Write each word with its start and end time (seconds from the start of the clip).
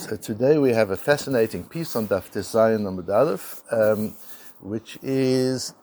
So 0.00 0.16
today 0.16 0.56
we 0.56 0.70
have 0.70 0.90
a 0.90 0.96
fascinating 0.96 1.62
piece 1.62 1.94
on 1.94 2.08
Daf 2.08 2.32
Tezayin 2.32 2.84
Amud 2.88 3.10
Aleph, 3.10 3.62
um, 3.70 4.16
which 4.58 4.98
is 5.02 5.74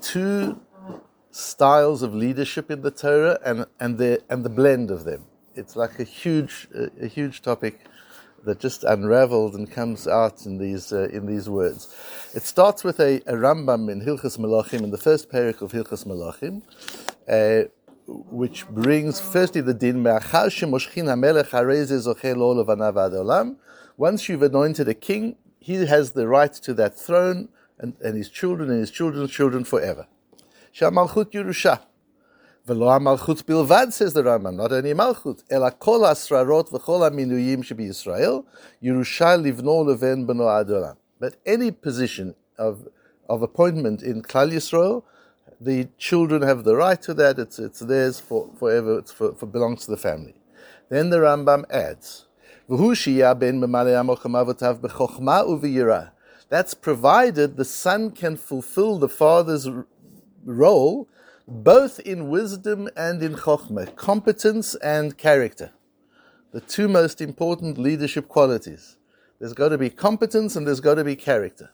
two 0.00 0.58
styles 1.32 2.02
of 2.02 2.14
leadership 2.14 2.70
in 2.70 2.80
the 2.80 2.90
Torah 2.90 3.38
and, 3.44 3.66
and, 3.78 3.98
the, 3.98 4.22
and 4.30 4.42
the 4.42 4.48
blend 4.48 4.90
of 4.90 5.04
them. 5.04 5.26
It's 5.54 5.76
like 5.76 6.00
a 6.00 6.04
huge, 6.04 6.66
a, 6.74 7.04
a 7.04 7.08
huge 7.08 7.42
topic 7.42 7.80
that 8.44 8.58
just 8.58 8.84
unraveled 8.84 9.54
and 9.54 9.70
comes 9.70 10.08
out 10.08 10.46
in 10.46 10.56
these, 10.56 10.90
uh, 10.90 11.08
in 11.12 11.26
these 11.26 11.50
words. 11.50 11.94
It 12.34 12.44
starts 12.44 12.82
with 12.82 12.98
a, 13.00 13.16
a 13.26 13.34
Rambam 13.34 13.92
in 13.92 14.00
Hilchas 14.00 14.38
Melachim, 14.38 14.82
in 14.82 14.90
the 14.90 14.96
first 14.96 15.30
parak 15.30 15.60
of 15.60 15.72
Hilchas 15.72 16.06
Melachim, 16.06 16.62
uh, 17.28 17.68
which 18.08 18.66
brings 18.68 19.20
firstly 19.20 19.60
the 19.60 19.74
din 19.74 20.02
once 23.96 24.28
you've 24.28 24.42
anointed 24.42 24.88
a 24.88 24.94
king, 24.94 25.36
he 25.58 25.74
has 25.86 26.12
the 26.12 26.26
right 26.26 26.52
to 26.52 26.72
that 26.72 26.98
throne 26.98 27.48
and, 27.78 27.94
and 28.02 28.16
his 28.16 28.30
children 28.30 28.70
and 28.70 28.80
his 28.80 28.90
children's 28.90 29.30
children 29.30 29.64
forever. 29.64 30.06
Shamalchut 30.74 31.32
Yerusha. 31.32 31.80
V'lo 32.66 32.98
malchut 33.00 33.42
bilvad, 33.44 33.92
says 33.92 34.14
the 34.14 34.22
Rambam, 34.22 34.54
not 34.56 34.72
only 34.72 34.94
malchut, 34.94 35.42
ela 35.50 35.70
kol 35.70 36.00
asrarot 36.00 36.70
v'chol 36.70 37.10
aminuyim 37.10 37.58
shebi 37.58 37.88
Yisrael, 37.88 38.44
Yerusha 38.82 39.36
livno 39.42 39.84
leven 39.84 40.26
beno 40.26 40.46
adolam. 40.46 40.96
But 41.20 41.36
any 41.44 41.70
position 41.70 42.34
of, 42.56 42.88
of 43.28 43.42
appointment 43.42 44.02
in 44.02 44.22
Klal 44.22 44.52
Yisrael, 44.52 45.02
the 45.60 45.88
children 45.98 46.42
have 46.42 46.64
the 46.64 46.76
right 46.76 47.00
to 47.02 47.14
that. 47.14 47.38
It's, 47.38 47.58
it's 47.58 47.80
theirs 47.80 48.20
for, 48.20 48.50
forever. 48.58 48.98
It 48.98 49.08
for, 49.08 49.34
for 49.34 49.46
belongs 49.46 49.84
to 49.86 49.90
the 49.90 49.96
family. 49.96 50.34
Then 50.88 51.10
the 51.10 51.18
Rambam 51.18 51.64
adds, 51.70 52.26
That's 56.48 56.74
provided 56.74 57.56
the 57.56 57.64
son 57.64 58.10
can 58.10 58.36
fulfill 58.36 58.98
the 58.98 59.08
father's 59.08 59.68
role 60.44 61.08
both 61.48 61.98
in 62.00 62.28
wisdom 62.28 62.90
and 62.94 63.22
in 63.22 63.34
chokhmah, 63.34 63.96
competence 63.96 64.74
and 64.76 65.16
character. 65.16 65.72
The 66.52 66.60
two 66.60 66.88
most 66.88 67.22
important 67.22 67.78
leadership 67.78 68.28
qualities. 68.28 68.98
There's 69.38 69.54
got 69.54 69.70
to 69.70 69.78
be 69.78 69.88
competence 69.88 70.56
and 70.56 70.66
there's 70.66 70.80
got 70.80 70.96
to 70.96 71.04
be 71.04 71.16
character. 71.16 71.70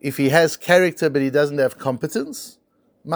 If 0.00 0.16
he 0.18 0.28
has 0.28 0.56
character 0.56 1.10
but 1.10 1.22
he 1.22 1.30
doesn't 1.30 1.58
have 1.58 1.78
competence, 1.78 2.58
he 3.04 3.10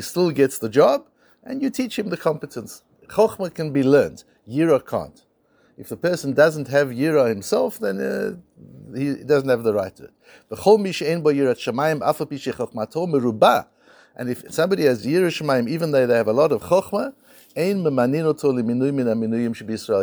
still 0.00 0.30
gets 0.30 0.58
the 0.58 0.68
job 0.68 1.06
and 1.44 1.62
you 1.62 1.70
teach 1.70 1.98
him 1.98 2.10
the 2.10 2.16
competence. 2.16 2.82
Chokhmah 3.08 3.54
can 3.54 3.72
be 3.72 3.82
learned, 3.82 4.24
Yira 4.48 4.86
can't. 4.86 5.24
If 5.78 5.88
the 5.88 5.96
person 5.96 6.34
doesn't 6.34 6.68
have 6.68 6.88
Yira 6.88 7.28
himself, 7.28 7.78
then 7.78 8.00
uh, 8.00 8.32
he 8.94 9.14
doesn't 9.24 9.48
have 9.48 9.62
the 9.62 9.72
right 9.72 9.96
to 9.96 10.04
it. 10.04 10.12
And 14.20 14.28
if 14.28 14.44
somebody 14.52 14.84
has 14.84 15.06
Yira 15.06 15.30
Shemaim, 15.36 15.66
even 15.66 15.92
though 15.92 16.06
they 16.06 16.14
have 16.14 16.28
a 16.28 16.34
lot 16.34 16.52
of 16.52 16.60
Chokhmah, 16.64 17.14
he 17.56 17.72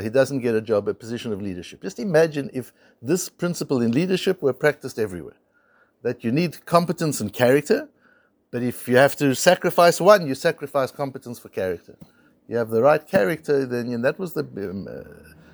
doesn't 0.09 0.39
get 0.39 0.55
a 0.55 0.61
job, 0.61 0.87
a 0.87 0.93
position 0.95 1.31
of 1.31 1.39
leadership. 1.39 1.83
Just 1.83 1.99
imagine 1.99 2.49
if 2.51 2.73
this 2.99 3.29
principle 3.29 3.79
in 3.79 3.91
leadership 3.91 4.41
were 4.41 4.53
practiced 4.53 4.97
everywhere. 4.97 5.37
That 6.01 6.23
you 6.23 6.31
need 6.31 6.65
competence 6.65 7.21
and 7.21 7.31
character, 7.31 7.89
but 8.49 8.63
if 8.63 8.87
you 8.87 8.97
have 8.97 9.15
to 9.17 9.35
sacrifice 9.35 10.01
one, 10.01 10.25
you 10.25 10.33
sacrifice 10.33 10.89
competence 10.89 11.37
for 11.37 11.49
character. 11.49 11.95
You 12.47 12.57
have 12.57 12.71
the 12.71 12.81
right 12.81 13.07
character, 13.07 13.67
then 13.67 13.91
know, 13.91 14.01
that 14.01 14.17
was 14.17 14.33
the 14.33 14.41
um, 14.41 14.87
uh, 14.89 15.03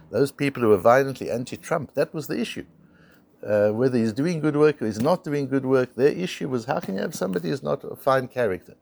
those 0.10 0.32
people 0.32 0.64
who 0.64 0.70
were 0.70 0.78
violently 0.78 1.30
anti-Trump. 1.30 1.96
That 1.96 2.14
was 2.14 2.28
the 2.28 2.40
issue. 2.40 2.66
Uh, 3.46 3.72
whether 3.72 3.98
he's 3.98 4.14
doing 4.14 4.40
good 4.40 4.56
work 4.56 4.82
or 4.82 4.86
he's 4.86 5.02
not 5.02 5.24
doing 5.24 5.48
good 5.48 5.66
work, 5.66 5.96
their 5.96 6.12
issue 6.12 6.48
was 6.48 6.66
how 6.66 6.80
can 6.80 6.96
you 6.96 7.02
have 7.02 7.14
somebody 7.14 7.50
who's 7.50 7.64
not 7.64 7.84
a 7.84 7.96
fine 7.96 8.28
character? 8.28 8.76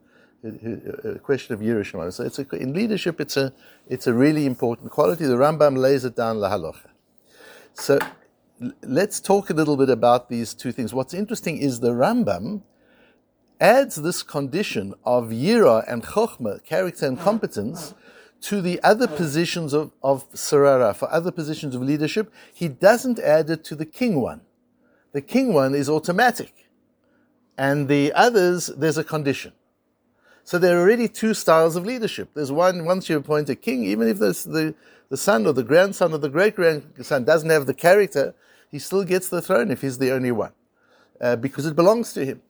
a 0.44 1.20
question 1.20 1.54
of 1.54 1.60
Yira 1.60 1.84
Shemaim. 1.84 2.12
So 2.12 2.24
it's 2.24 2.40
a, 2.40 2.50
in 2.56 2.74
leadership, 2.74 3.22
it's 3.22 3.38
a, 3.38 3.54
it's 3.88 4.08
a 4.08 4.14
really 4.14 4.46
important 4.46 4.92
quality. 4.92 5.26
The 5.26 5.36
Rambam 5.36 5.78
lays 5.78 6.04
it 6.04 6.16
down 6.16 6.38
lahalocha. 6.38 6.90
So 7.74 8.00
let's 8.82 9.20
talk 9.20 9.50
a 9.50 9.54
little 9.54 9.78
bit 9.78 9.90
about 9.90 10.30
these 10.30 10.54
two 10.54 10.72
things. 10.72 10.94
What's 10.94 11.14
interesting 11.14 11.58
is 11.58 11.80
the 11.80 11.92
Rambam 11.92 12.62
adds 13.60 13.98
this 13.98 14.24
condition 14.24 14.94
of 15.04 15.26
yira 15.30 15.86
and 15.88 16.04
chokhmah, 16.04 16.64
character 16.64 17.06
and 17.06 17.20
competence, 17.20 17.94
to 18.42 18.60
the 18.60 18.82
other 18.82 19.08
positions 19.08 19.72
of, 19.72 19.92
of 20.02 20.28
sarara, 20.32 20.96
for 20.96 21.12
other 21.12 21.32
positions 21.32 21.76
of 21.76 21.84
leadership. 21.84 22.34
He 22.52 22.68
doesn't 22.68 23.20
add 23.20 23.52
it 23.52 23.64
to 23.66 23.76
the 23.76 23.86
king 23.86 24.20
one. 24.20 24.42
The 25.14 25.22
king 25.22 25.54
one 25.54 25.76
is 25.76 25.90
automatic. 25.90 26.70
And 27.58 27.88
the 27.88 28.14
others, 28.14 28.68
there's 28.68 28.98
a 28.98 29.04
condition. 29.04 29.54
So 30.44 30.58
there 30.58 30.78
are 30.78 30.82
already 30.82 31.08
two 31.08 31.34
styles 31.34 31.76
of 31.76 31.86
leadership. 31.86 32.30
There's 32.34 32.52
one, 32.52 32.86
once 32.86 33.10
you 33.10 33.18
appoint 33.18 33.50
a 33.50 33.56
king, 33.56 33.84
even 33.86 34.08
if 34.08 34.20
the, 34.20 34.76
the 35.10 35.18
son 35.18 35.46
or 35.46 35.54
the 35.54 35.64
grandson 35.64 36.14
or 36.14 36.18
the 36.18 36.30
great 36.30 36.56
grandson 36.56 37.24
doesn't 37.24 37.50
have 37.50 37.66
the 37.68 37.74
character, 37.74 38.34
he 38.70 38.80
still 38.80 39.04
gets 39.04 39.30
the 39.30 39.42
throne 39.42 39.70
if 39.70 39.82
he's 39.82 39.98
the 39.98 40.12
only 40.12 40.32
one, 40.32 40.54
uh, 41.20 41.36
because 41.36 41.66
it 41.66 41.76
belongs 41.76 42.14
to 42.14 42.26
him. 42.26 42.42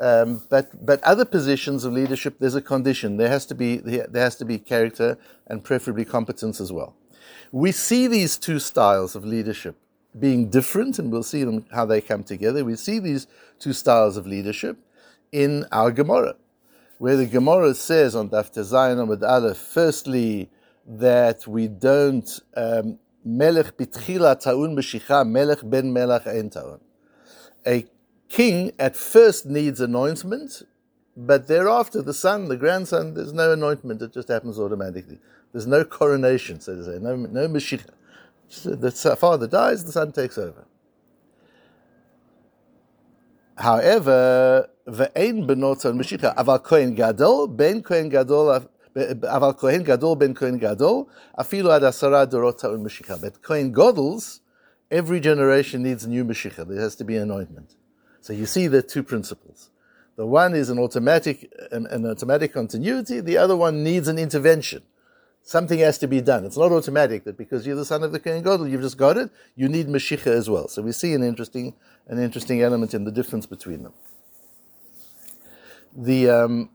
Um, 0.00 0.42
but 0.48 0.84
but 0.84 1.02
other 1.02 1.24
positions 1.24 1.84
of 1.84 1.92
leadership, 1.92 2.36
there's 2.38 2.54
a 2.54 2.62
condition. 2.62 3.18
There 3.18 3.28
has 3.28 3.44
to 3.46 3.54
be 3.54 3.76
there 3.76 4.22
has 4.22 4.36
to 4.36 4.44
be 4.46 4.58
character 4.58 5.18
and 5.46 5.62
preferably 5.62 6.06
competence 6.06 6.60
as 6.60 6.72
well. 6.72 6.94
We 7.50 7.72
see 7.72 8.06
these 8.06 8.38
two 8.38 8.58
styles 8.58 9.14
of 9.14 9.24
leadership 9.24 9.76
being 10.18 10.50
different, 10.50 10.98
and 10.98 11.10
we'll 11.10 11.22
see 11.22 11.44
them 11.44 11.66
how 11.72 11.86
they 11.86 12.00
come 12.00 12.24
together. 12.24 12.64
We 12.64 12.76
see 12.76 12.98
these 12.98 13.26
two 13.58 13.72
styles 13.72 14.16
of 14.16 14.26
leadership 14.26 14.78
in 15.32 15.66
our 15.72 15.90
Gemara 15.90 16.36
where 17.02 17.16
the 17.16 17.26
Gemara 17.26 17.74
says 17.74 18.14
on 18.14 18.30
Daf 18.30 18.52
Tezayin 18.54 19.04
Amud 19.04 19.28
Aleph, 19.28 19.56
firstly, 19.56 20.48
that 20.86 21.48
we 21.48 21.66
don't 21.66 22.38
um, 22.56 22.96
melech 23.24 23.76
bitchila 23.76 24.38
taun 24.38 24.76
b'shicha 24.76 25.28
melech 25.28 25.58
ben 25.64 25.92
melech 25.92 26.28
ein 26.28 26.48
taun. 26.48 26.78
A 27.66 27.86
king 28.28 28.70
at 28.78 28.96
first 28.96 29.46
needs 29.46 29.80
anointment, 29.80 30.62
but 31.16 31.48
thereafter 31.48 32.02
the 32.02 32.14
son, 32.14 32.46
the 32.46 32.56
grandson, 32.56 33.14
there's 33.14 33.32
no 33.32 33.52
anointment. 33.52 34.00
It 34.00 34.12
just 34.12 34.28
happens 34.28 34.56
automatically. 34.56 35.18
There's 35.50 35.66
no 35.66 35.84
coronation, 35.84 36.60
so 36.60 36.76
to 36.76 36.84
say, 36.84 36.98
no 37.00 37.16
no 37.16 37.48
mashiach. 37.48 37.86
The 38.64 39.16
father 39.18 39.46
dies, 39.46 39.84
the 39.84 39.92
son 39.92 40.12
takes 40.12 40.36
over. 40.36 40.66
However, 43.56 44.68
ve'ein 44.86 45.46
benotzon 45.46 45.96
mishika 45.96 46.34
aval 46.36 46.62
kohen 46.62 46.94
gadol 46.94 47.46
ben 47.46 47.82
kohen 47.82 48.08
gadol 48.08 48.66
aval 48.94 49.56
kohen 49.56 49.84
gadol 49.84 50.16
ben 50.16 50.34
kohen 50.34 50.58
gadol 50.58 51.08
afilu 51.38 51.74
ad 51.74 51.82
asara 51.82 52.26
dorot 52.26 52.60
ha'un 52.60 52.84
mishika. 52.84 53.20
But 53.20 53.42
kohen 53.42 53.72
godels, 53.72 54.40
every 54.90 55.20
generation 55.20 55.82
needs 55.82 56.04
a 56.04 56.08
new 56.08 56.24
mishika. 56.24 56.66
There 56.68 56.80
has 56.80 56.94
to 56.96 57.04
be 57.04 57.16
anointment. 57.16 57.76
So 58.20 58.32
you 58.32 58.46
see 58.46 58.66
the 58.66 58.82
two 58.82 59.02
principles. 59.02 59.70
The 60.16 60.26
one 60.26 60.54
is 60.54 60.68
an 60.68 60.78
automatic, 60.78 61.50
an, 61.70 61.86
an 61.86 62.04
automatic 62.06 62.52
continuity. 62.52 63.20
The 63.20 63.38
other 63.38 63.56
one 63.56 63.82
needs 63.82 64.08
an 64.08 64.18
intervention. 64.18 64.82
Something 65.44 65.80
has 65.80 65.98
to 65.98 66.06
be 66.06 66.20
done. 66.20 66.44
It's 66.44 66.56
not 66.56 66.72
automatic 66.72 67.24
that 67.24 67.36
because 67.36 67.66
you're 67.66 67.76
the 67.76 67.84
son 67.84 68.04
of 68.04 68.12
the 68.12 68.20
Kohen 68.20 68.42
Gadol, 68.42 68.68
you've 68.68 68.82
just 68.82 68.96
got 68.96 69.16
it. 69.16 69.30
You 69.56 69.68
need 69.68 69.88
Mashiach 69.88 70.26
as 70.26 70.48
well. 70.48 70.68
So 70.68 70.82
we 70.82 70.92
see 70.92 71.14
an 71.14 71.22
interesting, 71.22 71.74
an 72.08 72.18
interesting 72.18 72.62
element 72.62 72.94
in 72.94 73.04
the 73.04 73.12
difference 73.12 73.46
between 73.46 73.82
them 73.82 73.94
the 75.96 76.30
um, 76.30 76.70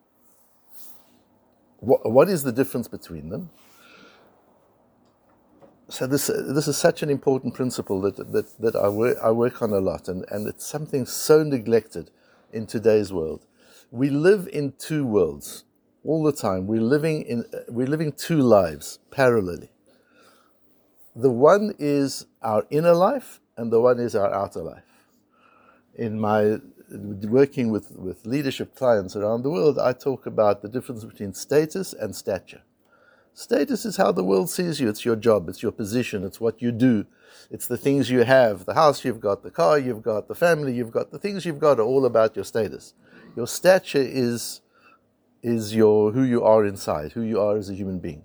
what, 1.80 2.10
what 2.12 2.30
is 2.30 2.44
the 2.44 2.52
difference 2.52 2.88
between 2.88 3.30
them? 3.30 3.50
So 5.90 6.06
this 6.06 6.28
this 6.28 6.68
is 6.68 6.78
such 6.78 7.04
an 7.04 7.10
important 7.10 7.54
principle 7.54 8.02
that 8.02 8.18
that, 8.32 8.60
that 8.60 8.76
I 8.76 8.90
work 8.90 9.18
I 9.24 9.32
work 9.32 9.62
on 9.62 9.72
a 9.72 9.80
lot, 9.80 10.08
and, 10.08 10.26
and 10.30 10.48
it's 10.48 10.66
something 10.66 11.06
so 11.06 11.44
neglected 11.44 12.12
in 12.52 12.68
today's 12.68 13.14
world. 13.14 13.46
We 13.92 14.10
live 14.10 14.50
in 14.52 14.74
two 14.78 15.06
worlds 15.06 15.64
all 16.08 16.24
the 16.24 16.32
time. 16.32 16.66
We're 16.66 16.82
living 16.82 17.22
in 17.24 17.46
we're 17.68 17.88
living 17.88 18.14
two 18.14 18.40
lives 18.40 19.00
parallelly. 19.12 19.70
The 21.16 21.30
one 21.30 21.74
is 21.78 22.26
our 22.42 22.66
inner 22.70 22.94
life, 22.94 23.40
and 23.58 23.72
the 23.72 23.82
one 23.82 24.00
is 24.00 24.16
our 24.16 24.34
outer 24.34 24.62
life. 24.62 24.84
In 25.96 26.20
my 26.20 26.60
working 26.90 27.70
with, 27.70 27.92
with 27.92 28.26
leadership 28.26 28.74
clients 28.74 29.16
around 29.16 29.42
the 29.42 29.50
world, 29.50 29.78
I 29.78 29.92
talk 29.92 30.26
about 30.26 30.62
the 30.62 30.70
difference 30.70 31.04
between 31.04 31.34
status 31.34 31.92
and 31.92 32.16
stature. 32.16 32.62
Status 33.34 33.84
is 33.84 33.98
how 33.98 34.14
the 34.14 34.24
world 34.24 34.50
sees 34.50 34.80
you. 34.80 34.88
It's 34.88 35.04
your 35.04 35.18
job, 35.18 35.50
it's 35.50 35.62
your 35.62 35.74
position, 35.74 36.24
it's 36.24 36.40
what 36.40 36.62
you 36.62 36.72
do, 36.72 37.06
it's 37.52 37.68
the 37.68 37.78
things 37.78 38.10
you 38.10 38.24
have 38.24 38.66
the 38.66 38.74
house 38.74 39.04
you've 39.04 39.20
got, 39.20 39.44
the 39.44 39.52
car 39.52 39.78
you've 39.78 40.02
got, 40.02 40.30
the 40.30 40.36
family 40.36 40.74
you've 40.74 40.92
got, 40.92 41.12
the 41.12 41.20
things 41.20 41.46
you've 41.46 41.60
got 41.60 41.80
are 41.80 41.84
all 41.84 42.06
about 42.06 42.36
your 42.36 42.46
status. 42.46 42.94
Your 43.36 43.48
stature 43.48 44.02
is 44.02 44.62
is 45.44 45.76
your 45.76 46.12
who 46.12 46.24
you 46.24 46.44
are 46.44 46.66
inside, 46.66 47.14
who 47.14 47.22
you 47.22 47.40
are 47.40 47.58
as 47.58 47.70
a 47.70 47.74
human 47.74 48.00
being. 48.00 48.24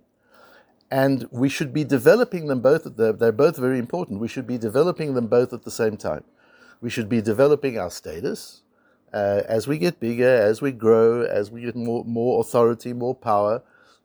And 0.90 1.26
we 1.30 1.48
should 1.48 1.72
be 1.72 1.84
developing 1.84 2.48
them 2.48 2.60
both. 2.60 2.84
The, 2.84 3.12
they're 3.12 3.32
both 3.32 3.56
very 3.56 3.78
important. 3.78 4.20
We 4.20 4.28
should 4.28 4.46
be 4.46 4.58
developing 4.58 5.14
them 5.14 5.26
both 5.26 5.52
at 5.52 5.62
the 5.62 5.70
same 5.70 5.96
time. 5.96 6.24
We 6.80 6.90
should 6.90 7.08
be 7.08 7.22
developing 7.22 7.78
our 7.78 7.90
status 7.90 8.62
uh, 9.12 9.42
as 9.46 9.66
we 9.66 9.78
get 9.78 10.00
bigger, 10.00 10.28
as 10.36 10.60
we 10.60 10.72
grow, 10.72 11.22
as 11.22 11.50
we 11.50 11.62
get 11.62 11.76
more, 11.76 12.04
more 12.04 12.40
authority, 12.40 12.92
more 12.92 13.14
power. 13.14 13.62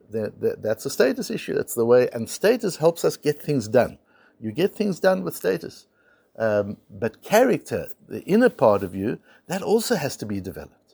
That, 0.10 0.40
that, 0.40 0.64
that's 0.64 0.86
a 0.86 0.90
status 0.90 1.30
issue. 1.30 1.54
That's 1.54 1.74
the 1.74 1.86
way. 1.86 2.08
And 2.14 2.30
status 2.30 2.78
helps 2.78 3.04
us 3.04 3.18
get 3.18 3.42
things 3.42 3.68
done. 3.68 3.98
You 4.40 4.54
get 4.54 4.74
things 4.74 5.02
done 5.02 5.24
with 5.24 5.36
status. 5.36 5.88
Um, 6.38 6.78
but 6.90 7.22
character, 7.22 7.90
the 8.08 8.22
inner 8.24 8.50
part 8.50 8.84
of 8.84 8.96
you, 8.96 9.20
that 9.48 9.62
also 9.62 9.96
has 9.96 10.16
to 10.18 10.26
be 10.26 10.40
developed. 10.40 10.87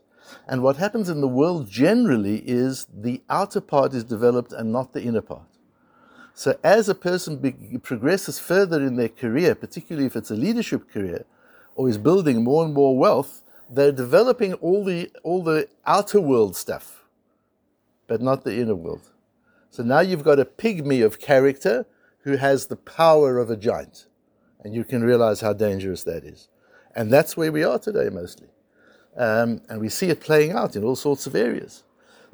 And 0.48 0.62
what 0.62 0.78
happens 0.78 1.10
in 1.10 1.22
the 1.22 1.28
world 1.28 1.70
generally 1.70 2.38
is 2.46 2.88
the 2.94 3.22
outer 3.30 3.62
part 3.62 3.94
is 3.94 4.04
developed 4.04 4.52
and 4.52 4.72
not 4.72 4.94
the 4.94 5.04
inner 5.04 5.22
part. 5.22 5.48
So 6.34 6.58
as 6.64 6.90
a 6.90 6.96
person 6.96 7.38
be- 7.38 7.78
progresses 7.82 8.40
further 8.40 8.82
in 8.82 8.96
their 8.96 9.10
career, 9.10 9.56
particularly 9.56 10.08
if 10.08 10.16
it's 10.16 10.32
a 10.32 10.36
leadership 10.36 10.90
career, 10.90 11.26
or 11.76 11.90
is 11.90 11.98
building 11.98 12.44
more 12.44 12.66
and 12.66 12.74
more 12.74 12.98
wealth, 12.98 13.42
they're 13.70 13.92
developing 13.92 14.54
all 14.56 14.84
the 14.84 15.12
all 15.24 15.44
the 15.44 15.68
outer 15.86 16.20
world 16.22 16.56
stuff, 16.56 17.06
but 18.08 18.22
not 18.22 18.44
the 18.44 18.60
inner 18.60 18.76
world. 18.76 19.10
So 19.70 19.84
now 19.84 20.02
you've 20.02 20.24
got 20.24 20.40
a 20.40 20.46
pygmy 20.46 21.04
of 21.04 21.20
character 21.20 21.86
who 22.20 22.38
has 22.38 22.68
the 22.68 22.76
power 22.76 23.38
of 23.40 23.50
a 23.50 23.58
giant, 23.58 24.08
and 24.64 24.74
you 24.74 24.84
can 24.84 25.04
realize 25.04 25.42
how 25.42 25.54
dangerous 25.54 26.04
that 26.04 26.24
is. 26.24 26.48
And 26.96 27.12
that's 27.12 27.36
where 27.36 27.52
we 27.52 27.64
are 27.64 27.80
today 27.80 28.10
mostly, 28.10 28.48
um, 29.18 29.62
and 29.70 29.80
we 29.80 29.90
see 29.90 30.10
it 30.10 30.22
playing 30.22 30.52
out 30.52 30.76
in 30.76 30.84
all 30.84 30.96
sorts 30.96 31.28
of 31.28 31.36
areas. 31.36 31.84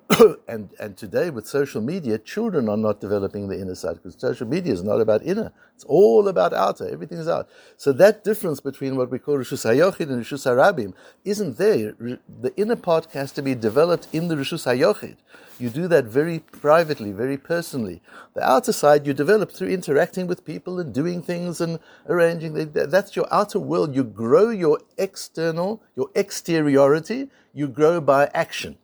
and, 0.47 0.69
and 0.79 0.97
today 0.97 1.29
with 1.29 1.47
social 1.47 1.81
media, 1.81 2.17
children 2.17 2.67
are 2.67 2.77
not 2.77 2.99
developing 2.99 3.47
the 3.47 3.59
inner 3.59 3.75
side 3.75 3.95
because 3.95 4.15
social 4.19 4.47
media 4.47 4.73
is 4.73 4.83
not 4.83 4.99
about 5.01 5.21
inner. 5.23 5.51
It's 5.75 5.83
all 5.83 6.27
about 6.27 6.51
outer. 6.51 6.89
Everything 6.89 7.19
is 7.19 7.27
out. 7.27 7.47
So 7.77 7.91
that 7.93 8.23
difference 8.23 8.59
between 8.59 8.95
what 8.95 9.11
we 9.11 9.19
call 9.19 9.37
Rishus 9.37 9.65
HaYochid 9.69 10.09
and 10.09 10.23
Rishus 10.23 10.45
HaRabim 10.47 10.93
isn't 11.25 11.57
there. 11.57 11.93
The 11.99 12.53
inner 12.57 12.75
part 12.75 13.11
has 13.11 13.31
to 13.33 13.43
be 13.43 13.53
developed 13.53 14.07
in 14.11 14.29
the 14.29 14.35
Rishus 14.35 14.65
HaYochid. 14.65 15.17
You 15.59 15.69
do 15.69 15.87
that 15.89 16.05
very 16.05 16.39
privately, 16.39 17.11
very 17.11 17.37
personally. 17.37 18.01
The 18.33 18.49
outer 18.49 18.71
side 18.71 19.05
you 19.05 19.13
develop 19.13 19.51
through 19.51 19.69
interacting 19.69 20.25
with 20.25 20.45
people 20.45 20.79
and 20.79 20.93
doing 20.93 21.21
things 21.21 21.61
and 21.61 21.79
arranging. 22.07 22.71
That's 22.71 23.15
your 23.15 23.27
outer 23.31 23.59
world. 23.59 23.95
You 23.95 24.05
grow 24.05 24.49
your 24.49 24.79
external, 24.97 25.83
your 25.95 26.09
exteriority, 26.15 27.29
you 27.53 27.67
grow 27.67 28.01
by 28.01 28.31
action 28.33 28.77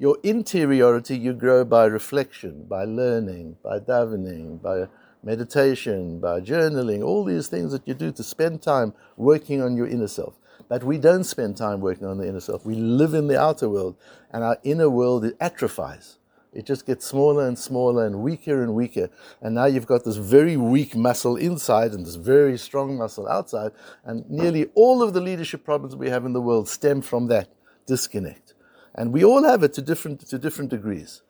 your 0.00 0.16
interiority 0.22 1.14
you 1.14 1.34
grow 1.34 1.62
by 1.62 1.84
reflection, 1.84 2.64
by 2.66 2.84
learning, 2.84 3.54
by 3.62 3.78
davening, 3.78 4.60
by 4.62 4.88
meditation, 5.22 6.18
by 6.18 6.40
journaling, 6.40 7.04
all 7.04 7.22
these 7.22 7.48
things 7.48 7.70
that 7.70 7.86
you 7.86 7.92
do 7.92 8.10
to 8.10 8.22
spend 8.22 8.62
time 8.62 8.94
working 9.18 9.60
on 9.60 9.76
your 9.76 9.86
inner 9.86 10.08
self. 10.08 10.38
But 10.70 10.82
we 10.84 10.96
don't 10.96 11.24
spend 11.24 11.58
time 11.58 11.80
working 11.80 12.06
on 12.06 12.16
the 12.16 12.26
inner 12.26 12.40
self. 12.40 12.64
We 12.64 12.76
live 12.76 13.12
in 13.12 13.26
the 13.26 13.38
outer 13.38 13.68
world, 13.68 13.96
and 14.32 14.42
our 14.42 14.56
inner 14.62 14.88
world 14.88 15.26
it 15.26 15.36
atrophies. 15.38 16.16
It 16.54 16.64
just 16.64 16.86
gets 16.86 17.04
smaller 17.04 17.46
and 17.46 17.58
smaller 17.58 18.06
and 18.06 18.20
weaker 18.20 18.62
and 18.62 18.74
weaker. 18.74 19.10
And 19.42 19.54
now 19.54 19.66
you've 19.66 19.86
got 19.86 20.04
this 20.04 20.16
very 20.16 20.56
weak 20.56 20.96
muscle 20.96 21.36
inside 21.36 21.92
and 21.92 22.06
this 22.06 22.16
very 22.16 22.56
strong 22.56 22.96
muscle 22.96 23.28
outside. 23.28 23.72
And 24.04 24.28
nearly 24.30 24.70
all 24.74 25.02
of 25.02 25.12
the 25.12 25.20
leadership 25.20 25.62
problems 25.62 25.94
we 25.94 26.08
have 26.08 26.24
in 26.24 26.32
the 26.32 26.40
world 26.40 26.68
stem 26.68 27.02
from 27.02 27.28
that 27.28 27.50
disconnect. 27.86 28.49
And 28.94 29.12
we 29.12 29.24
all 29.24 29.44
have 29.44 29.62
it 29.62 29.72
to 29.74 29.82
different, 29.82 30.26
to 30.28 30.38
different 30.38 30.70
degrees. 30.70 31.22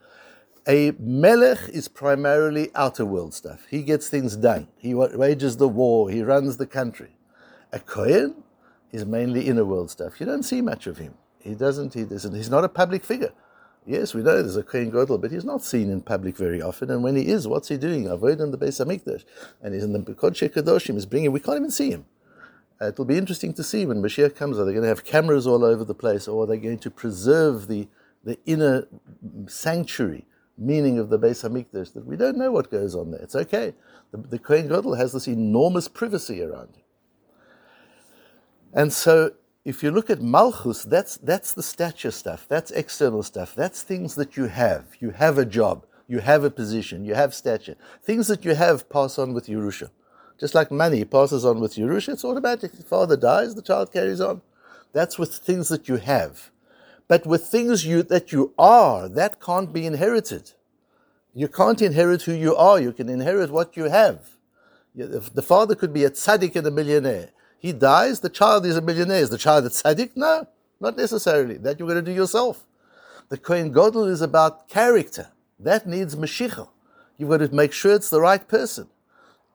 A 0.68 0.92
melech 0.98 1.68
is 1.70 1.88
primarily 1.88 2.70
outer 2.74 3.04
world 3.04 3.34
stuff. 3.34 3.66
He 3.70 3.82
gets 3.82 4.08
things 4.08 4.36
done. 4.36 4.68
He 4.76 4.94
wages 4.94 5.56
the 5.56 5.68
war. 5.68 6.10
He 6.10 6.22
runs 6.22 6.58
the 6.58 6.66
country. 6.66 7.16
A 7.72 7.80
kohen 7.80 8.42
is 8.92 9.06
mainly 9.06 9.46
inner 9.46 9.64
world 9.64 9.90
stuff. 9.90 10.20
You 10.20 10.26
don't 10.26 10.42
see 10.42 10.60
much 10.60 10.86
of 10.86 10.98
him. 10.98 11.14
He 11.38 11.54
doesn't. 11.54 11.94
He 11.94 12.04
doesn't. 12.04 12.34
He's 12.34 12.50
not 12.50 12.64
a 12.64 12.68
public 12.68 13.04
figure. 13.04 13.32
Yes, 13.86 14.12
we 14.12 14.22
know 14.22 14.42
there's 14.42 14.56
a 14.56 14.62
kohen 14.62 14.90
gadol, 14.90 15.16
but 15.16 15.30
he's 15.30 15.44
not 15.44 15.62
seen 15.62 15.90
in 15.90 16.02
public 16.02 16.36
very 16.36 16.60
often. 16.60 16.90
And 16.90 17.02
when 17.02 17.16
he 17.16 17.28
is, 17.28 17.48
what's 17.48 17.68
he 17.68 17.78
doing? 17.78 18.06
Avoid 18.06 18.40
in 18.40 18.50
the 18.50 18.58
Beis 18.58 18.84
Hamikdash, 18.84 19.24
and 19.62 19.72
he's 19.74 19.84
in 19.84 19.92
the 19.92 20.00
Kodesh 20.00 20.52
Kadoshim. 20.52 20.94
He's 20.94 21.06
bringing. 21.06 21.32
We 21.32 21.40
can't 21.40 21.56
even 21.56 21.70
see 21.70 21.90
him. 21.90 22.04
Uh, 22.80 22.86
it'll 22.86 23.04
be 23.04 23.18
interesting 23.18 23.52
to 23.54 23.62
see 23.62 23.84
when 23.84 24.00
Mashiach 24.00 24.34
comes. 24.34 24.58
Are 24.58 24.64
they 24.64 24.72
going 24.72 24.82
to 24.82 24.88
have 24.88 25.04
cameras 25.04 25.46
all 25.46 25.64
over 25.64 25.84
the 25.84 25.94
place, 25.94 26.26
or 26.26 26.44
are 26.44 26.46
they 26.46 26.56
going 26.56 26.78
to 26.78 26.90
preserve 26.90 27.68
the, 27.68 27.88
the 28.24 28.38
inner 28.46 28.88
sanctuary 29.46 30.24
meaning 30.56 30.98
of 30.98 31.10
the 31.10 31.18
Beis 31.18 31.46
Hamikdash? 31.46 31.92
That 31.92 32.06
we 32.06 32.16
don't 32.16 32.38
know 32.38 32.50
what 32.50 32.70
goes 32.70 32.94
on 32.94 33.10
there. 33.10 33.20
It's 33.20 33.36
okay. 33.36 33.74
The, 34.12 34.18
the 34.18 34.38
Kohen 34.38 34.68
Gadol 34.68 34.94
has 34.94 35.12
this 35.12 35.28
enormous 35.28 35.88
privacy 35.88 36.42
around 36.42 36.68
him, 36.76 36.84
and 38.72 38.92
so 38.92 39.32
if 39.64 39.82
you 39.82 39.90
look 39.90 40.08
at 40.08 40.22
Malchus, 40.22 40.84
that's 40.84 41.18
that's 41.18 41.52
the 41.52 41.62
stature 41.62 42.10
stuff. 42.10 42.46
That's 42.48 42.70
external 42.70 43.22
stuff. 43.22 43.54
That's 43.54 43.82
things 43.82 44.14
that 44.14 44.36
you 44.36 44.46
have. 44.46 44.96
You 45.00 45.10
have 45.10 45.36
a 45.36 45.44
job. 45.44 45.84
You 46.08 46.20
have 46.20 46.44
a 46.44 46.50
position. 46.50 47.04
You 47.04 47.14
have 47.14 47.34
stature. 47.34 47.76
Things 48.02 48.26
that 48.28 48.44
you 48.44 48.54
have 48.54 48.88
pass 48.88 49.18
on 49.18 49.34
with 49.34 49.46
Yerusha. 49.46 49.90
Just 50.40 50.54
like 50.54 50.70
money 50.70 51.04
passes 51.04 51.44
on 51.44 51.60
with 51.60 51.74
Yerusha, 51.74 52.14
it's 52.14 52.24
automatic. 52.24 52.72
The 52.72 52.82
father 52.82 53.16
dies, 53.16 53.54
the 53.54 53.62
child 53.62 53.92
carries 53.92 54.22
on. 54.22 54.40
That's 54.94 55.18
with 55.18 55.34
things 55.34 55.68
that 55.68 55.86
you 55.86 55.98
have. 55.98 56.50
But 57.08 57.26
with 57.26 57.44
things 57.44 57.84
you, 57.84 58.02
that 58.04 58.32
you 58.32 58.54
are, 58.58 59.08
that 59.08 59.40
can't 59.40 59.70
be 59.72 59.84
inherited. 59.84 60.52
You 61.34 61.46
can't 61.46 61.82
inherit 61.82 62.22
who 62.22 62.32
you 62.32 62.56
are. 62.56 62.80
You 62.80 62.92
can 62.92 63.08
inherit 63.08 63.50
what 63.50 63.76
you 63.76 63.84
have. 63.84 64.36
The 64.94 65.42
father 65.42 65.74
could 65.74 65.92
be 65.92 66.04
a 66.04 66.10
tzaddik 66.10 66.56
and 66.56 66.66
a 66.66 66.70
millionaire. 66.70 67.30
He 67.58 67.72
dies, 67.72 68.20
the 68.20 68.30
child 68.30 68.64
is 68.64 68.76
a 68.76 68.80
millionaire. 68.80 69.20
Is 69.22 69.30
the 69.30 69.38
child 69.38 69.66
a 69.66 69.68
tzaddik? 69.68 70.12
No, 70.16 70.48
not 70.80 70.96
necessarily. 70.96 71.58
That 71.58 71.78
you're 71.78 71.88
going 71.88 72.02
to 72.02 72.10
do 72.10 72.16
yourself. 72.16 72.64
The 73.28 73.36
Kohen 73.36 73.70
Gadol 73.70 74.06
is 74.06 74.22
about 74.22 74.68
character. 74.68 75.28
That 75.58 75.86
needs 75.86 76.16
Mashiach. 76.16 76.68
You've 77.18 77.28
got 77.28 77.38
to 77.38 77.54
make 77.54 77.72
sure 77.72 77.94
it's 77.94 78.10
the 78.10 78.20
right 78.20 78.46
person. 78.48 78.88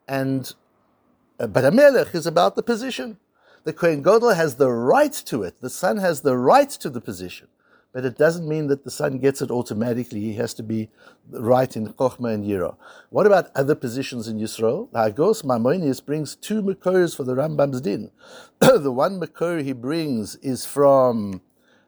And 0.08 0.54
but 1.38 1.66
a 1.66 1.72
melech 1.72 2.14
is 2.16 2.26
about 2.26 2.56
the 2.56 2.64
position. 2.64 3.18
The 3.64 3.74
Kohen 3.74 4.04
Gadol 4.04 4.34
has 4.34 4.56
the 4.56 4.72
right 4.72 5.14
to 5.26 5.44
it. 5.44 5.60
The 5.62 5.70
son 5.70 5.98
has 5.98 6.22
the 6.22 6.38
right 6.38 6.70
to 6.70 6.90
the 6.90 7.02
position. 7.02 7.48
But 7.96 8.04
it 8.04 8.18
doesn't 8.18 8.48
mean 8.48 8.68
that 8.68 8.84
the 8.84 8.92
son 8.92 9.20
gets 9.20 9.42
it 9.42 9.50
automatically. 9.50 10.20
He 10.20 10.34
has 10.34 10.54
to 10.56 10.64
be 10.64 10.90
right 11.30 11.76
in 11.78 11.94
Chochmah 11.94 12.34
and 12.34 12.46
Yira. 12.46 12.76
What 13.10 13.26
about 13.26 13.50
other 13.56 13.74
positions 13.74 14.28
in 14.28 14.38
Yisrael? 14.38 14.90
Hagos 14.94 15.44
Maimonis 15.44 16.06
brings 16.06 16.36
two 16.36 16.62
Makors 16.62 17.16
for 17.16 17.24
the 17.24 17.36
Rambam's 17.36 17.80
din. 17.80 18.12
the 18.60 18.92
one 18.92 19.20
Makor 19.20 19.64
he 19.64 19.72
brings 19.72 20.36
is 20.38 20.66
from 20.66 21.42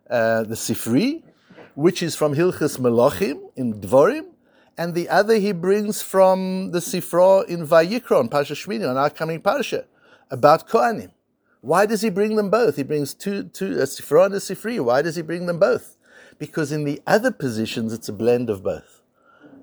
uh, 0.10 0.44
the 0.44 0.56
Sifri, 0.56 1.24
which 1.76 2.02
is 2.02 2.16
from 2.16 2.34
Hilchas 2.34 2.80
Melachim 2.80 3.42
in 3.58 3.74
Dvorim, 3.82 4.28
and 4.78 4.94
the 4.94 5.10
other 5.10 5.36
he 5.36 5.52
brings 5.52 6.02
from 6.02 6.72
the 6.72 6.80
Sifra 6.80 7.46
in 7.48 7.66
Vayikron, 7.66 8.30
Parsha 8.30 8.54
Shmini, 8.54 8.88
on 8.88 8.96
our 8.96 9.10
coming 9.10 9.42
Parsha, 9.42 9.86
about 10.30 10.68
Kohanim. 10.68 11.12
Why 11.62 11.86
does 11.86 12.02
he 12.02 12.10
bring 12.10 12.36
them 12.36 12.50
both? 12.50 12.76
He 12.76 12.84
brings 12.84 13.14
two, 13.14 13.44
two 13.44 13.80
a 13.80 13.84
Sifra 13.84 14.28
and 14.28 14.36
a 14.36 14.38
Sifri. 14.38 14.80
Why 14.80 15.02
does 15.02 15.16
he 15.16 15.24
bring 15.24 15.48
them 15.48 15.60
both? 15.60 15.98
Because 16.38 16.72
in 16.72 16.84
the 16.84 17.02
other 17.08 17.32
positions, 17.32 17.92
it's 17.92 18.08
a 18.08 18.14
blend 18.14 18.50
of 18.50 18.62
both. 18.62 19.02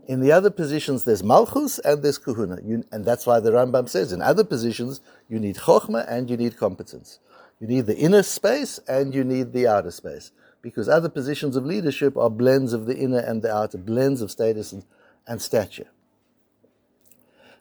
In 0.06 0.20
the 0.20 0.32
other 0.32 0.50
positions, 0.50 1.04
there's 1.04 1.22
Malchus 1.22 1.78
and 1.78 2.02
there's 2.02 2.18
Kahuna. 2.18 2.58
You, 2.62 2.84
and 2.92 3.04
that's 3.04 3.26
why 3.26 3.40
the 3.40 3.52
Rambam 3.52 3.88
says 3.88 4.12
in 4.12 4.20
other 4.20 4.44
positions, 4.44 5.00
you 5.28 5.38
need 5.38 5.56
Chokhmah 5.56 6.04
and 6.08 6.28
you 6.28 6.36
need 6.36 6.58
competence. 6.58 7.20
You 7.60 7.68
need 7.68 7.86
the 7.86 7.96
inner 7.96 8.22
space 8.22 8.80
and 8.86 9.14
you 9.14 9.24
need 9.24 9.52
the 9.52 9.66
outer 9.66 9.92
space. 9.92 10.32
Because 10.60 10.88
other 10.88 11.08
positions 11.08 11.56
of 11.56 11.64
leadership 11.64 12.16
are 12.16 12.28
blends 12.28 12.72
of 12.72 12.86
the 12.86 12.96
inner 12.96 13.20
and 13.20 13.40
the 13.42 13.54
outer, 13.54 13.78
blends 13.78 14.20
of 14.20 14.30
status 14.30 14.72
and 14.72 14.84
and 15.26 15.40
stature. 15.40 15.88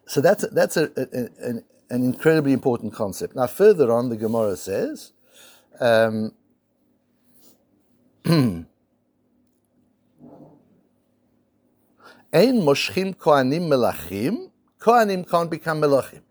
So 0.06 0.22
that's, 0.22 0.46
that's 0.50 0.78
a, 0.78 0.92
a, 0.98 1.48
an, 1.48 1.64
an, 1.90 2.04
incredibly 2.04 2.52
important 2.52 2.94
concept. 2.94 3.36
Now, 3.36 3.48
further 3.48 3.92
on, 3.92 4.10
the 4.10 4.18
Gemara 4.18 4.58
says, 4.58 5.14
um, 5.80 6.34
Ein 12.34 12.62
moshchim 12.62 13.16
kohanim 13.16 13.68
melachim, 13.68 14.50
kohanim 14.80 15.30
can't 15.30 15.52
become 15.52 15.80
melachim. 15.80 16.22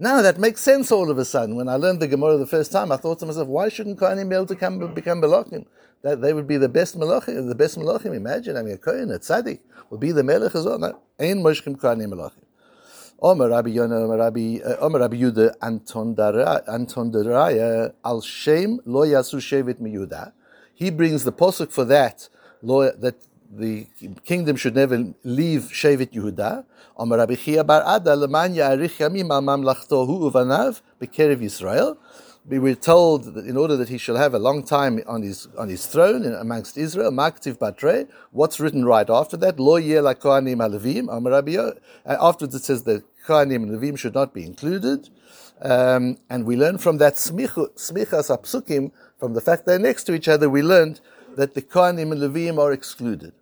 Now 0.00 0.22
that 0.22 0.38
makes 0.38 0.60
sense 0.60 0.90
all 0.90 1.08
of 1.08 1.18
a 1.18 1.24
sudden. 1.24 1.54
When 1.54 1.68
I 1.68 1.76
learned 1.76 2.00
the 2.00 2.08
Gemara 2.08 2.36
the 2.36 2.46
first 2.46 2.72
time, 2.72 2.90
I 2.90 2.96
thought 2.96 3.20
to 3.20 3.26
myself, 3.26 3.46
why 3.46 3.68
shouldn't 3.68 3.98
kohanim 3.98 4.28
be 4.28 4.34
able 4.34 4.46
to 4.46 4.56
come, 4.56 4.92
become 4.92 5.20
melachim? 5.20 5.66
That 6.02 6.20
they 6.22 6.32
would 6.32 6.46
be 6.46 6.56
the 6.56 6.68
best 6.68 6.98
melachim, 6.98 7.48
the 7.48 7.54
best 7.54 7.78
melachim. 7.78 8.14
Imagine, 8.14 8.56
I 8.56 8.62
mean, 8.62 8.74
a 8.74 8.78
kohen, 8.78 9.10
a 9.10 9.18
tzaddik, 9.18 9.60
would 9.90 10.00
be 10.00 10.12
the 10.12 10.22
melech 10.22 10.54
as 10.54 10.64
well. 10.64 10.78
No, 10.78 10.98
ein 11.18 11.38
moshkim 11.38 11.76
kohanim 11.76 12.12
melachim. 12.12 12.44
Omer 13.22 13.50
Rabbi 13.50 13.70
Yonah, 13.70 14.04
Omer 14.04 14.16
Rabbi, 14.16 14.60
uh, 14.64 14.76
Omer 14.80 15.00
Rabbi 15.00 15.16
Yudah, 15.18 15.54
Anton 15.60 16.14
Daraya, 16.16 17.92
al 18.02 18.22
Shem 18.22 18.80
lo 18.86 19.02
yasu 19.02 19.38
shevet 19.40 19.74
miyuda. 19.74 20.32
He 20.74 20.88
brings 20.90 21.24
the 21.24 21.32
posuk 21.32 21.70
for 21.70 21.84
that, 21.84 22.30
that 22.62 23.16
the 23.52 23.86
kingdom 24.24 24.56
should 24.56 24.74
never 24.74 25.12
leave 25.24 25.62
Shevet 25.62 26.12
Yehuda. 26.12 26.64
Amar 26.96 27.18
Rabbi 27.18 27.34
Chia 27.34 27.64
bar 27.64 27.82
Ada 27.84 28.14
leman 28.16 28.54
ya'arich 28.54 28.96
yamim 28.98 29.30
al 29.30 29.42
mamlachto 29.42 30.06
uvanav 30.08 30.80
bekerev 31.00 31.40
Yisrael. 31.40 31.96
We 32.46 32.58
were 32.58 32.74
told 32.74 33.34
that 33.34 33.46
in 33.46 33.56
order 33.56 33.76
that 33.76 33.88
he 33.88 33.98
shall 33.98 34.16
have 34.16 34.34
a 34.34 34.38
long 34.38 34.64
time 34.64 35.00
on 35.06 35.22
his 35.22 35.46
on 35.58 35.68
his 35.68 35.86
throne 35.86 36.24
amongst 36.24 36.78
Israel, 36.78 37.12
Maktiv 37.12 37.58
Batre. 37.58 38.08
What's 38.32 38.58
written 38.58 38.84
right 38.84 39.08
after 39.08 39.36
that? 39.36 39.60
Lo 39.60 39.74
la 39.74 40.14
kohanim 40.14 40.60
Rabbi. 41.30 41.72
Afterwards 42.06 42.54
it 42.54 42.64
says 42.64 42.82
that 42.84 43.04
kohanim 43.26 43.62
and 43.64 43.70
levim 43.70 43.98
should 43.98 44.14
not 44.14 44.32
be 44.32 44.44
included. 44.44 45.10
Um, 45.62 46.16
and 46.30 46.46
we 46.46 46.56
learn 46.56 46.78
from 46.78 46.98
that 46.98 47.14
smichas 47.14 47.76
apsukim, 47.76 48.92
from 49.18 49.34
the 49.34 49.40
fact 49.42 49.66
they're 49.66 49.78
next 49.78 50.04
to 50.04 50.14
each 50.14 50.28
other, 50.28 50.48
we 50.48 50.62
learned 50.62 51.00
that 51.36 51.54
the 51.54 51.62
Kohanim 51.62 52.12
and 52.12 52.20
Levim 52.22 52.58
are 52.58 52.72
excluded. 52.72 53.32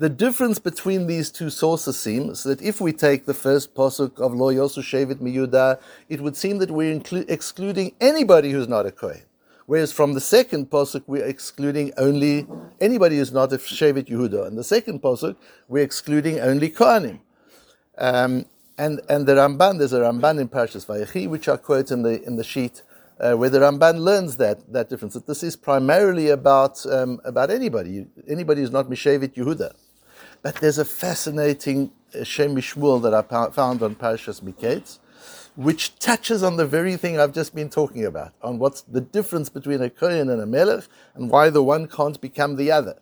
The 0.00 0.08
difference 0.08 0.58
between 0.58 1.08
these 1.08 1.30
two 1.30 1.50
sources 1.50 2.00
seems 2.00 2.42
that 2.44 2.62
if 2.62 2.80
we 2.80 2.90
take 2.90 3.26
the 3.26 3.34
first 3.34 3.74
posuk 3.74 4.18
of 4.18 4.32
Lo 4.32 4.50
Yosu 4.50 4.80
Shevet 4.82 5.16
Miyuda, 5.16 5.78
it 6.08 6.22
would 6.22 6.38
seem 6.38 6.56
that 6.56 6.70
we're 6.70 6.98
inclu- 6.98 7.28
excluding 7.28 7.92
anybody 8.00 8.50
who's 8.50 8.66
not 8.66 8.86
a 8.86 8.92
Kohen. 8.92 9.24
Whereas 9.66 9.92
from 9.92 10.14
the 10.14 10.20
second 10.22 10.70
posuk, 10.70 11.02
we're 11.06 11.26
excluding 11.26 11.92
only 11.98 12.46
anybody 12.80 13.18
who's 13.18 13.30
not 13.30 13.52
a 13.52 13.58
Shevet 13.58 14.06
Yehuda. 14.06 14.46
And 14.46 14.56
the 14.56 14.64
second 14.64 15.02
posuk, 15.02 15.36
we're 15.68 15.84
excluding 15.84 16.40
only 16.40 16.70
Kohanim. 16.70 17.20
Um, 17.98 18.46
and, 18.78 19.02
and 19.10 19.26
the 19.26 19.34
Ramban, 19.34 19.76
there's 19.76 19.92
a 19.92 20.00
Ramban 20.00 20.40
in 20.40 20.48
Parashas 20.48 20.86
Vayechi, 20.86 21.28
which 21.28 21.46
I 21.46 21.58
quote 21.58 21.90
in 21.90 22.04
the, 22.04 22.22
in 22.22 22.36
the 22.36 22.44
sheet, 22.44 22.80
uh, 23.20 23.34
where 23.34 23.50
the 23.50 23.58
Ramban 23.58 23.98
learns 23.98 24.38
that, 24.38 24.72
that 24.72 24.88
difference, 24.88 25.12
that 25.12 25.26
this 25.26 25.42
is 25.42 25.56
primarily 25.56 26.30
about, 26.30 26.86
um, 26.86 27.20
about 27.22 27.50
anybody, 27.50 28.06
anybody 28.26 28.62
who's 28.62 28.72
not 28.72 28.88
Mishavit 28.88 29.34
Yehuda. 29.34 29.74
But 30.42 30.56
there's 30.56 30.78
a 30.78 30.84
fascinating 30.84 31.92
uh, 32.18 32.24
Shem 32.24 32.56
Mishmuel 32.56 33.02
that 33.02 33.14
I 33.14 33.22
found 33.50 33.82
on 33.82 33.94
Parashas 33.94 34.42
Miketz, 34.42 34.98
which 35.54 35.98
touches 35.98 36.42
on 36.42 36.56
the 36.56 36.66
very 36.66 36.96
thing 36.96 37.20
I've 37.20 37.34
just 37.34 37.54
been 37.54 37.68
talking 37.68 38.06
about, 38.06 38.32
on 38.42 38.58
what's 38.58 38.82
the 38.82 39.00
difference 39.02 39.50
between 39.50 39.82
a 39.82 39.90
Kohen 39.90 40.30
and 40.30 40.40
a 40.40 40.46
Melech, 40.46 40.84
and 41.14 41.30
why 41.30 41.50
the 41.50 41.62
one 41.62 41.86
can't 41.86 42.18
become 42.20 42.56
the 42.56 42.72
other. 42.72 42.98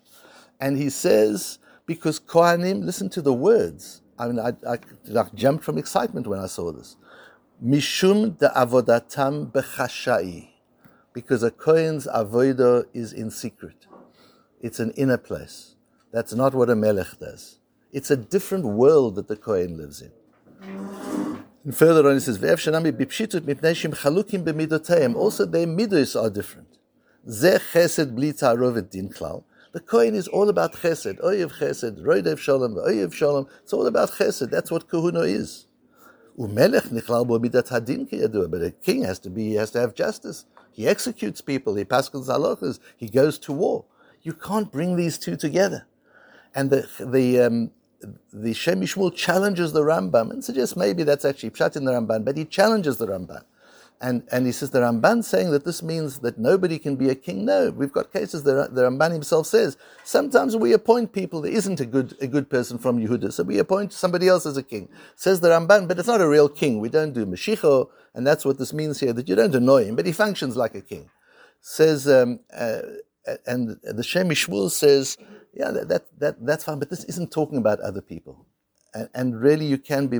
And 0.60 0.76
he 0.76 0.90
says, 0.90 1.60
because 1.86 2.18
Kohanim, 2.18 2.84
listen 2.84 3.08
to 3.10 3.22
the 3.22 3.32
words, 3.32 4.02
I 4.18 4.26
mean, 4.26 4.40
I, 4.40 4.52
I, 4.68 4.78
I, 5.16 5.24
jumped 5.34 5.62
from 5.62 5.78
excitement 5.78 6.26
when 6.26 6.40
I 6.40 6.46
saw 6.46 6.72
this. 6.72 6.96
Mishum 7.64 8.36
de 8.38 8.48
avodatam 8.48 9.52
bechashai. 9.52 10.48
Because 11.12 11.44
a 11.44 11.52
Kohen's 11.52 12.06
avodah 12.08 12.84
is 12.92 13.12
in 13.12 13.30
secret. 13.30 13.86
It's 14.60 14.80
an 14.80 14.90
inner 14.92 15.16
place. 15.16 15.76
That's 16.10 16.34
not 16.34 16.54
what 16.54 16.70
a 16.70 16.76
melech 16.76 17.18
does. 17.18 17.58
It's 17.92 18.10
a 18.10 18.16
different 18.16 18.64
world 18.64 19.16
that 19.16 19.28
the 19.28 19.36
Kohen 19.36 19.76
lives 19.76 20.02
in. 20.02 20.12
And 21.64 21.76
further 21.76 22.08
on, 22.08 22.14
he 22.14 22.20
says, 22.20 22.42
Also, 22.42 22.70
their 25.46 25.66
midos 25.66 26.22
are 26.22 26.30
different. 26.30 26.78
Zeh 27.28 27.60
chesed 27.72 28.14
bli 28.14 28.32
ta'arovet 28.32 28.90
din 28.90 29.10
klal. 29.10 29.44
The 29.72 29.80
Kohen 29.80 30.14
is 30.14 30.28
all 30.28 30.48
about 30.48 30.72
chesed. 30.72 31.20
Oyev 31.22 31.58
chesed, 31.58 32.00
roidev 32.00 32.38
shalom, 32.38 32.76
oyev 32.76 33.12
shalom. 33.12 33.46
It's 33.62 33.72
all 33.74 33.86
about 33.86 34.12
chesed. 34.12 34.50
That's 34.50 34.70
what 34.70 34.88
kahuna 34.88 35.20
is. 35.20 35.66
Umelech 36.38 36.88
nichlal 36.88 37.26
bo 37.26 37.38
midat 37.38 37.68
hadin 37.68 38.50
But 38.50 38.62
a 38.62 38.70
king 38.70 39.02
has 39.02 39.18
to 39.20 39.30
be, 39.30 39.50
he 39.50 39.54
has 39.56 39.70
to 39.72 39.80
have 39.80 39.94
justice. 39.94 40.46
He 40.72 40.86
executes 40.86 41.42
people. 41.42 41.74
He 41.74 41.84
passes 41.84 42.28
halachas. 42.28 42.78
He 42.96 43.08
goes 43.08 43.38
to 43.40 43.52
war. 43.52 43.84
You 44.22 44.32
can't 44.32 44.72
bring 44.72 44.96
these 44.96 45.18
two 45.18 45.36
together. 45.36 45.86
And 46.54 46.70
the 46.70 46.88
the 47.00 47.40
um, 47.40 47.70
the 48.32 48.54
Shem 48.54 48.80
Mishmuel 48.80 49.14
challenges 49.14 49.72
the 49.72 49.82
Rambam 49.82 50.30
and 50.30 50.44
suggests 50.44 50.76
maybe 50.76 51.02
that's 51.02 51.24
actually 51.24 51.50
pshat 51.50 51.76
in 51.76 51.84
the 51.84 51.92
Ramban, 51.92 52.24
but 52.24 52.36
he 52.36 52.44
challenges 52.44 52.96
the 52.98 53.06
Ramban. 53.06 53.42
And, 54.00 54.22
and 54.30 54.46
he 54.46 54.52
says 54.52 54.70
the 54.70 54.78
Ramban 54.78 55.24
saying 55.24 55.50
that 55.50 55.64
this 55.64 55.82
means 55.82 56.20
that 56.20 56.38
nobody 56.38 56.78
can 56.78 56.94
be 56.94 57.08
a 57.08 57.16
king. 57.16 57.44
No, 57.44 57.70
we've 57.70 57.90
got 57.90 58.12
cases 58.12 58.44
that 58.44 58.72
the 58.72 58.82
Ramban 58.82 59.10
himself 59.12 59.48
says 59.48 59.76
sometimes 60.04 60.56
we 60.56 60.72
appoint 60.72 61.12
people 61.12 61.40
there 61.40 61.50
isn't 61.50 61.80
a 61.80 61.86
good 61.86 62.16
a 62.20 62.28
good 62.28 62.48
person 62.48 62.78
from 62.78 62.98
Yehuda, 63.04 63.32
so 63.32 63.42
we 63.42 63.58
appoint 63.58 63.92
somebody 63.92 64.28
else 64.28 64.46
as 64.46 64.56
a 64.56 64.62
king. 64.62 64.88
Says 65.16 65.40
the 65.40 65.48
Ramban, 65.48 65.88
but 65.88 65.98
it's 65.98 66.06
not 66.06 66.20
a 66.20 66.28
real 66.28 66.48
king. 66.48 66.78
We 66.78 66.88
don't 66.88 67.12
do 67.12 67.26
Mashiach, 67.26 67.88
and 68.14 68.24
that's 68.24 68.44
what 68.44 68.58
this 68.58 68.72
means 68.72 69.00
here 69.00 69.12
that 69.12 69.28
you 69.28 69.34
don't 69.34 69.54
annoy 69.54 69.86
him, 69.86 69.96
but 69.96 70.06
he 70.06 70.12
functions 70.12 70.56
like 70.56 70.76
a 70.76 70.80
king. 70.80 71.10
Says 71.60 72.06
um, 72.06 72.38
uh, 72.56 72.82
and 73.46 73.76
the 73.82 74.02
Shem 74.02 74.28
Mishmuel 74.28 74.70
says, 74.70 75.16
yeah, 75.58 75.70
that, 75.72 75.88
that, 75.88 76.04
that 76.18 76.46
that's 76.46 76.64
fine, 76.64 76.78
but 76.78 76.90
this 76.90 77.04
isn't 77.04 77.30
talking 77.30 77.58
about 77.58 77.80
other 77.80 78.00
people 78.00 78.46
and, 78.94 79.08
and 79.14 79.40
really 79.40 79.66
you 79.66 79.78
can 79.78 80.06
be 80.06 80.18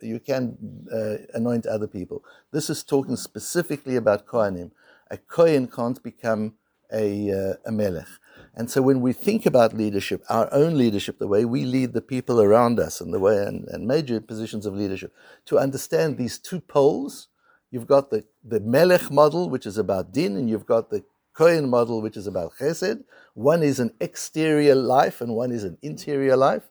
you 0.00 0.20
can 0.20 0.86
uh, 0.92 1.16
anoint 1.34 1.66
other 1.66 1.86
people. 1.86 2.24
This 2.52 2.70
is 2.70 2.82
talking 2.82 3.16
specifically 3.16 3.96
about 3.96 4.26
kohanim. 4.26 4.70
A 5.10 5.16
kohen 5.16 5.66
can't 5.68 6.02
become 6.02 6.54
a, 6.92 7.30
uh, 7.30 7.54
a 7.66 7.72
melech. 7.72 8.08
And 8.54 8.70
so 8.70 8.82
when 8.82 9.00
we 9.00 9.12
think 9.14 9.46
about 9.46 9.74
leadership, 9.74 10.22
our 10.28 10.52
own 10.52 10.76
leadership, 10.76 11.18
the 11.18 11.26
way 11.26 11.44
we 11.44 11.64
lead 11.64 11.94
the 11.94 12.02
people 12.02 12.40
around 12.40 12.78
us 12.78 13.00
and 13.00 13.12
the 13.12 13.20
way 13.20 13.38
and, 13.38 13.66
and 13.68 13.86
major 13.86 14.20
positions 14.20 14.66
of 14.66 14.74
leadership, 14.74 15.14
to 15.46 15.58
understand 15.58 16.18
these 16.18 16.38
two 16.38 16.60
poles, 16.60 17.28
you've 17.70 17.86
got 17.86 18.10
the, 18.10 18.24
the 18.44 18.60
melech 18.60 19.10
model, 19.10 19.48
which 19.48 19.64
is 19.64 19.78
about 19.78 20.12
din, 20.12 20.36
and 20.36 20.50
you've 20.50 20.66
got 20.66 20.90
the 20.90 21.02
Kohen 21.34 21.68
model, 21.68 22.02
which 22.02 22.16
is 22.16 22.26
about 22.26 22.52
chesed. 22.60 23.04
One 23.34 23.62
is 23.62 23.80
an 23.80 23.92
exterior 24.00 24.74
life 24.74 25.20
and 25.20 25.34
one 25.34 25.50
is 25.50 25.64
an 25.64 25.78
interior 25.82 26.36
life. 26.36 26.64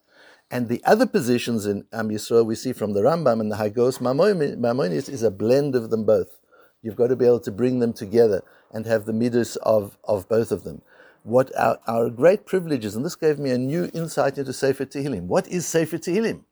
And 0.51 0.68
the 0.68 0.84
other 0.84 1.06
positions 1.06 1.65
in 1.65 1.86
Am 1.94 2.10
Yisrael 2.10 2.46
we 2.46 2.56
see 2.56 2.74
from 2.74 2.94
the 2.94 3.01
Rambam 3.01 3.39
and 3.39 3.51
the 3.51 3.56
Hagos 3.56 4.00
Maimonis 4.00 5.10
is 5.10 5.24
a 5.24 5.32
blend 5.32 5.75
of 5.75 5.89
them 5.89 6.03
both. 6.03 6.39
You've 6.82 6.96
got 6.96 7.08
to 7.08 7.15
be 7.15 7.25
able 7.25 7.39
to 7.41 7.51
bring 7.51 7.80
them 7.80 7.94
together 7.94 8.44
and 8.72 8.86
have 8.86 9.06
the 9.06 9.13
midas 9.13 9.56
of, 9.58 9.98
of 10.03 10.27
both 10.27 10.51
of 10.51 10.63
them. 10.63 10.82
What 11.24 11.56
our, 11.58 11.80
our 11.88 12.10
great 12.10 12.46
privilege 12.46 12.84
is, 12.84 12.96
and 12.96 13.06
this 13.06 13.15
gave 13.15 13.39
me 13.39 13.51
a 13.51 13.58
new 13.58 13.89
insight 13.94 14.38
into 14.38 14.53
Sefer 14.53 14.86
Tehillim. 14.86 15.24
What 15.24 15.48
is 15.48 15.65
Sefer 15.68 15.98
Tehillim? 15.98 16.44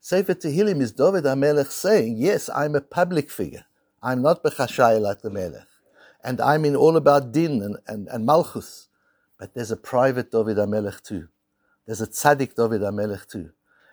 Sefer 0.00 0.34
Tehillim 0.34 0.80
is 0.80 0.92
David 0.92 1.24
HaMelech 1.24 1.70
saying, 1.70 2.16
yes, 2.16 2.48
I'm 2.54 2.74
a 2.74 2.80
public 2.80 3.30
figure. 3.30 3.64
I'm 4.02 4.22
not 4.22 4.44
Bechashai 4.44 5.00
like 5.00 5.22
the 5.22 5.30
Melech. 5.30 5.66
And 6.26 6.40
I'm 6.40 6.64
in 6.64 6.74
all 6.74 6.96
about 6.96 7.30
Din 7.30 7.62
and, 7.62 7.76
and, 7.86 8.08
and 8.08 8.26
Malchus. 8.26 8.88
But 9.38 9.54
there's 9.54 9.70
a 9.70 9.76
private 9.76 10.32
David 10.32 10.56
HaMelech 10.56 11.02
too. 11.02 11.28
There's 11.86 12.00
a 12.00 12.06
tzaddik 12.08 12.56
David 12.56 12.80
HaMelech 12.80 13.30
too. 13.30 13.50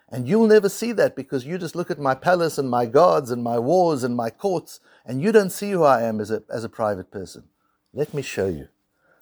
And 0.08 0.28
you'll 0.28 0.48
never 0.48 0.68
see 0.68 0.90
that 0.92 1.14
because 1.14 1.46
you 1.46 1.58
just 1.58 1.76
look 1.76 1.92
at 1.92 1.98
my 2.00 2.16
palace 2.16 2.58
and 2.58 2.68
my 2.68 2.86
guards 2.86 3.30
and 3.30 3.44
my 3.44 3.60
wars 3.60 4.02
and 4.02 4.16
my 4.16 4.30
courts, 4.30 4.80
and 5.06 5.22
you 5.22 5.30
don't 5.30 5.50
see 5.50 5.70
who 5.70 5.84
I 5.84 6.02
am 6.02 6.20
as 6.20 6.32
a, 6.32 6.42
as 6.52 6.64
a 6.64 6.68
private 6.68 7.12
person. 7.12 7.44
Let 7.92 8.12
me 8.12 8.20
show 8.20 8.48
you. 8.48 8.66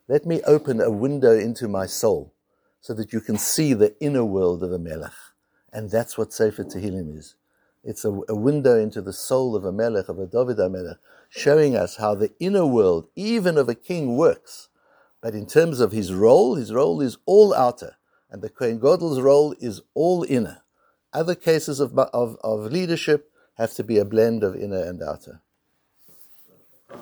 Let 0.09 0.25
me 0.25 0.41
open 0.47 0.81
a 0.81 0.91
window 0.91 1.39
into 1.39 1.69
my 1.69 1.85
soul 1.85 2.33
so 2.81 2.95
that 2.95 3.13
you 3.13 3.21
can 3.21 3.37
see 3.37 3.75
the 3.75 3.95
inner 4.01 4.25
world 4.25 4.63
of 4.63 4.73
a 4.73 4.79
melech. 4.79 5.13
And 5.71 5.91
that's 5.91 6.17
what 6.17 6.33
Sefer 6.33 6.65
Tehillim 6.65 7.17
is. 7.17 7.35
It's 7.85 8.05
a, 8.05 8.13
a, 8.29 8.35
window 8.35 8.79
into 8.79 9.03
the 9.03 9.13
soul 9.13 9.57
of 9.57 9.65
a 9.65 9.73
melech, 9.73 10.09
of 10.09 10.19
a 10.19 10.27
David 10.27 10.59
HaMelech, 10.59 10.99
showing 11.29 11.75
us 11.77 11.97
how 11.97 12.15
the 12.15 12.33
inner 12.39 12.67
world, 12.67 13.09
even 13.17 13.59
of 13.59 13.69
a 13.69 13.75
king, 13.75 14.17
works. 14.17 14.69
But 15.21 15.35
in 15.35 15.47
terms 15.47 15.81
of 15.81 15.93
his 15.93 16.13
role, 16.13 16.55
his 16.55 16.73
role 16.73 17.01
is 17.01 17.19
all 17.27 17.53
outer 17.55 17.97
and 18.33 18.41
the 18.41 18.49
Kohen 18.49 18.81
Gadol's 18.81 19.21
role 19.21 19.55
is 19.61 19.83
all 19.95 20.25
inner. 20.27 20.63
Other 21.13 21.35
cases 21.35 21.79
of, 21.79 21.97
of, 21.99 22.39
of 22.43 22.73
leadership 22.73 23.31
have 23.59 23.75
to 23.75 23.85
be 23.85 23.99
a 23.99 24.07
blend 24.07 24.43
of 24.43 24.57
inner 24.57 24.83
and 24.83 25.03
outer. 25.03 25.43
Uh, 26.91 26.97